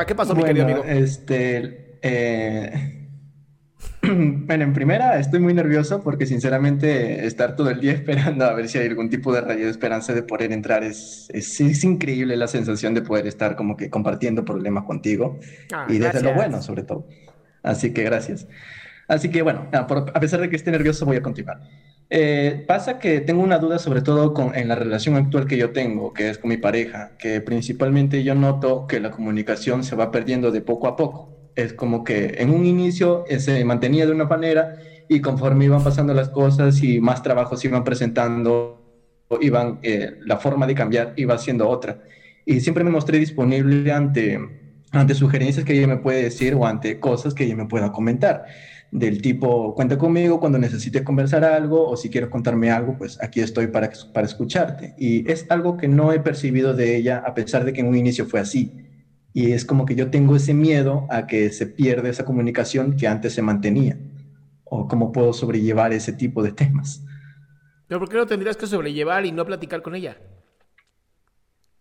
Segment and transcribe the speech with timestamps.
[0.00, 0.84] Ah, ¿Qué pasó, mi Bueno, querido amigo?
[0.84, 3.08] este, eh,
[4.02, 8.68] bueno, en primera estoy muy nervioso porque sinceramente estar todo el día esperando a ver
[8.68, 12.36] si hay algún tipo de rayo de esperanza de poder entrar es, es, es increíble
[12.36, 15.38] la sensación de poder estar como que compartiendo problemas contigo
[15.72, 16.34] Ah, y desde lo gracias.
[16.34, 17.06] bueno sobre todo.
[17.62, 18.46] Así que gracias.
[19.08, 19.86] Así que bueno, a
[20.20, 21.60] pesar de que esté nervioso voy a continuar.
[22.12, 25.70] Eh, pasa que tengo una duda sobre todo con, en la relación actual que yo
[25.70, 30.10] tengo, que es con mi pareja, que principalmente yo noto que la comunicación se va
[30.10, 31.36] perdiendo de poco a poco.
[31.54, 34.76] Es como que en un inicio eh, se mantenía de una manera
[35.08, 38.82] y conforme iban pasando las cosas y más trabajos iban presentando,
[39.40, 42.02] iban, eh, la forma de cambiar iba siendo otra.
[42.44, 44.40] Y siempre me mostré disponible ante,
[44.90, 48.46] ante sugerencias que ella me puede decir o ante cosas que ella me pueda comentar
[48.90, 53.40] del tipo, cuenta conmigo cuando necesites conversar algo o si quieres contarme algo, pues aquí
[53.40, 54.94] estoy para, para escucharte.
[54.98, 57.96] Y es algo que no he percibido de ella a pesar de que en un
[57.96, 58.72] inicio fue así.
[59.32, 63.06] Y es como que yo tengo ese miedo a que se pierda esa comunicación que
[63.06, 63.96] antes se mantenía.
[64.64, 67.04] O cómo puedo sobrellevar ese tipo de temas.
[67.86, 70.16] Pero ¿por qué no tendrías que sobrellevar y no platicar con ella?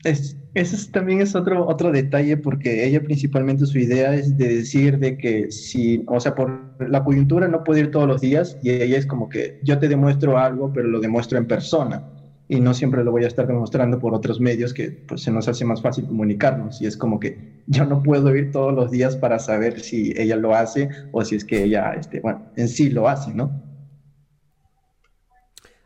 [0.03, 4.47] Es, ese es- también es otro, otro detalle porque ella principalmente su idea es de
[4.47, 8.57] decir de que si, o sea, por la coyuntura no puede ir todos los días
[8.61, 12.05] y ella es como que yo te demuestro algo, pero lo demuestro en persona
[12.47, 15.47] y no siempre lo voy a estar demostrando por otros medios que pues se nos
[15.49, 17.37] hace más fácil comunicarnos y es como que
[17.67, 21.35] yo no puedo ir todos los días para saber si ella lo hace o si
[21.35, 23.51] es que ella, este, bueno, en sí lo hace, ¿no?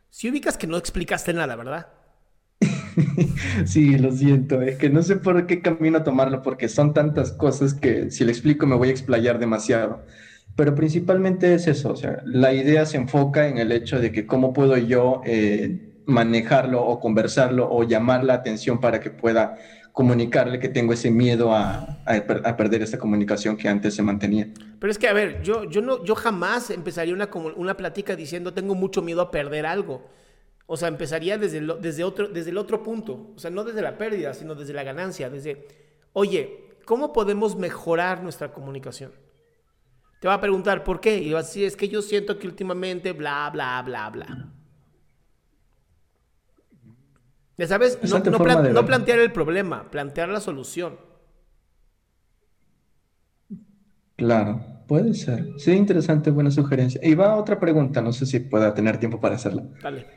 [0.09, 1.88] Si ubicas que no explicaste nada, ¿verdad?
[3.66, 7.74] Sí, lo siento, es que no sé por qué camino tomarlo, porque son tantas cosas
[7.74, 10.06] que si le explico me voy a explayar demasiado.
[10.56, 14.28] Pero principalmente es eso, o sea, la idea se enfoca en el hecho de que
[14.28, 19.58] cómo puedo yo eh, manejarlo o conversarlo o llamar la atención para que pueda
[19.94, 24.04] comunicarle que tengo ese miedo a, a per- a perder esta comunicación que antes se
[24.04, 24.50] mantenía.
[24.80, 28.54] Pero es que, a ver, yo, yo, no, yo jamás empezaría una, una plática diciendo
[28.54, 30.10] tengo mucho miedo a perder algo.
[30.66, 33.31] O sea, empezaría desde, el- desde, otro, desde el otro punto.
[33.35, 35.29] O sea, no desde la pérdida, sino desde la ganancia.
[35.29, 35.68] Desde,
[36.13, 39.12] oye, ¿cómo podemos mejorar nuestra comunicación?
[40.22, 41.18] Te va a preguntar, ¿por qué?
[41.18, 44.53] Y vas a decir, es que yo siento que últimamente, bla, bla, bla, bla.
[47.57, 48.88] Ya sabes, no, Bastante no forma plan- de no verlo.
[48.88, 50.97] plantear el problema, plantear la solución.
[54.16, 55.45] Claro, puede ser.
[55.57, 57.01] Sí, interesante, buena sugerencia.
[57.03, 59.63] Y va otra pregunta, no sé si pueda tener tiempo para hacerla.
[59.81, 60.07] Dale.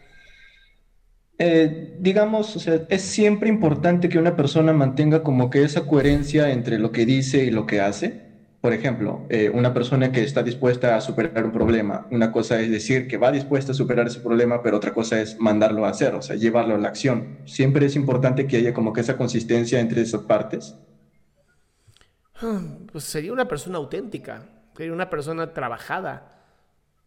[1.38, 6.50] Eh, digamos, o sea, es siempre importante que una persona mantenga como que esa coherencia
[6.50, 8.24] entre lo que dice y lo que hace.
[8.62, 12.70] Por ejemplo, eh, una persona que está dispuesta a superar un problema, una cosa es
[12.70, 16.14] decir que va dispuesta a superar ese problema, pero otra cosa es mandarlo a hacer,
[16.14, 17.38] o sea, llevarlo a la acción.
[17.44, 20.74] Siempre es importante que haya como que esa consistencia entre esas partes.
[22.90, 26.42] Pues sería una persona auténtica, sería una persona trabajada.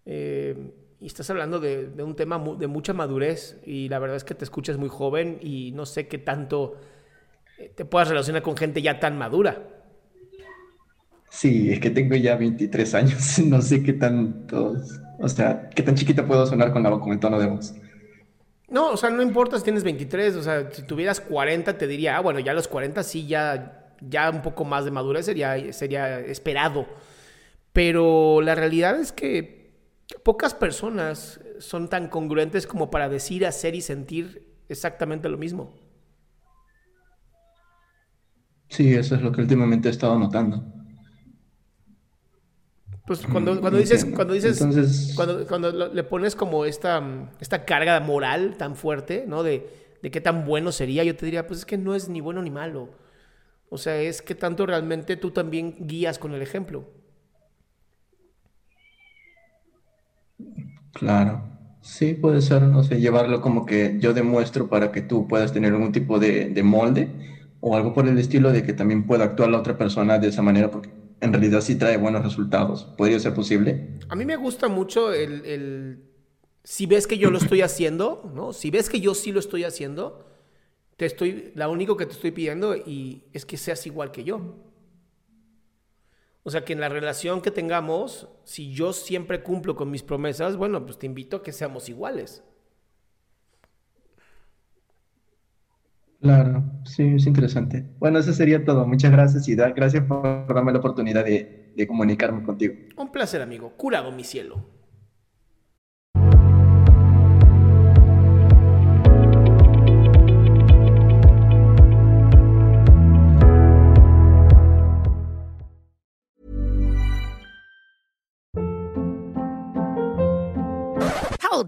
[0.05, 0.71] Eh,
[1.01, 4.23] y estás hablando de, de un tema mu- de mucha madurez y la verdad es
[4.23, 6.75] que te escuchas muy joven y no sé qué tanto
[7.57, 9.63] eh, te puedas relacionar con gente ya tan madura.
[11.31, 14.75] Sí, es que tengo ya 23 años, no sé qué tanto,
[15.19, 17.73] o sea, qué tan chiquita puedo sonar con, la, con el tono de voz.
[18.67, 22.17] No, o sea, no importa si tienes 23, o sea, si tuvieras 40 te diría,
[22.17, 25.73] ah, bueno, ya a los 40 sí, ya, ya un poco más de madurez sería,
[25.73, 26.85] sería esperado.
[27.73, 29.58] Pero la realidad es que
[30.23, 35.73] Pocas personas son tan congruentes como para decir, hacer y sentir exactamente lo mismo.
[38.69, 40.63] Sí, eso es lo que últimamente he estado notando.
[43.05, 47.31] Pues cuando, Mm, cuando dices, cuando dices, Entonces- cuando, cuando le pones como esta, mm,
[47.39, 49.41] esta carga moral tan fuerte, ¿no?
[49.41, 49.67] De,
[50.03, 52.41] de qué tan bueno sería, yo te diría, pues es que no es ni bueno
[52.43, 52.89] ni malo.
[53.69, 56.87] O sea, es que tanto realmente tú también guías con el ejemplo.
[60.91, 61.43] Claro.
[61.81, 65.73] Sí, puede ser, no sé, llevarlo como que yo demuestro para que tú puedas tener
[65.73, 67.15] algún tipo de, de molde
[67.61, 70.41] o algo por el estilo de que también pueda actuar la otra persona de esa
[70.41, 70.89] manera porque
[71.21, 72.85] en realidad sí trae buenos resultados.
[72.97, 73.87] ¿Podría ser posible?
[74.07, 76.03] A mí me gusta mucho el, el-
[76.63, 78.53] si ves que yo lo estoy haciendo, ¿no?
[78.53, 80.25] Si ves que yo sí lo estoy haciendo,
[80.97, 84.41] te estoy, la único que te estoy pidiendo y es que seas igual que yo.
[86.43, 90.57] O sea, que en la relación que tengamos, si yo siempre cumplo con mis promesas,
[90.57, 92.43] bueno, pues te invito a que seamos iguales.
[96.21, 97.85] Claro, sí, es interesante.
[97.97, 98.85] Bueno, eso sería todo.
[98.85, 102.73] Muchas gracias y gracias por darme la oportunidad de, de comunicarme contigo.
[102.97, 103.71] Un placer, amigo.
[103.77, 104.78] Curado, mi cielo.